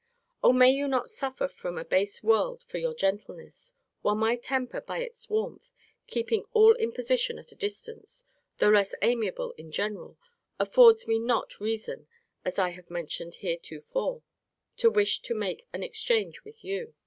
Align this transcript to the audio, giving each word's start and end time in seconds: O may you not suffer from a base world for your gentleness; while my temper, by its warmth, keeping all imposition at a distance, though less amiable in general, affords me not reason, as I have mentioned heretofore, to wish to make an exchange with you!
O 0.43 0.51
may 0.51 0.71
you 0.71 0.87
not 0.87 1.11
suffer 1.11 1.47
from 1.47 1.77
a 1.77 1.85
base 1.85 2.23
world 2.23 2.63
for 2.63 2.79
your 2.79 2.95
gentleness; 2.95 3.73
while 4.01 4.15
my 4.15 4.35
temper, 4.35 4.81
by 4.81 4.97
its 4.97 5.29
warmth, 5.29 5.69
keeping 6.07 6.43
all 6.53 6.73
imposition 6.77 7.37
at 7.37 7.51
a 7.51 7.55
distance, 7.55 8.25
though 8.57 8.69
less 8.69 8.95
amiable 9.03 9.51
in 9.59 9.71
general, 9.71 10.17
affords 10.59 11.05
me 11.07 11.19
not 11.19 11.59
reason, 11.59 12.07
as 12.43 12.57
I 12.57 12.69
have 12.71 12.89
mentioned 12.89 13.35
heretofore, 13.45 14.23
to 14.77 14.89
wish 14.89 15.19
to 15.21 15.35
make 15.35 15.67
an 15.71 15.83
exchange 15.83 16.43
with 16.43 16.63
you! 16.63 16.95